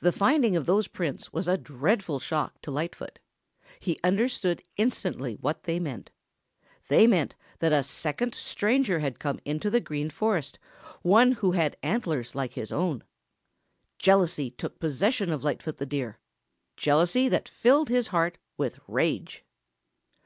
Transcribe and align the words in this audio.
The 0.00 0.12
finding 0.12 0.54
of 0.54 0.66
those 0.66 0.86
prints 0.86 1.32
was 1.32 1.48
a 1.48 1.56
dreadful 1.56 2.18
shock 2.18 2.60
to 2.60 2.70
Lightfoot. 2.70 3.18
He 3.80 3.98
understood 4.04 4.62
instantly 4.76 5.36
what 5.36 5.62
they 5.62 5.80
meant. 5.80 6.10
They 6.88 7.06
meant 7.06 7.34
that 7.60 7.72
a 7.72 7.82
second 7.82 8.34
stranger 8.34 8.98
had 8.98 9.18
come 9.18 9.40
into 9.46 9.70
the 9.70 9.80
Green 9.80 10.10
Forest, 10.10 10.58
one 11.00 11.32
who 11.32 11.52
had 11.52 11.78
antlers 11.82 12.34
like 12.34 12.52
his 12.52 12.70
own. 12.70 13.02
Jealousy 13.98 14.50
took 14.50 14.78
possession 14.78 15.32
of 15.32 15.42
Lightfoot 15.42 15.78
the 15.78 15.86
Deer; 15.86 16.18
jealousy 16.76 17.26
that 17.26 17.48
filled 17.48 17.88
his 17.88 18.08
heart 18.08 18.36
with 18.58 18.78
rage. 18.86 19.42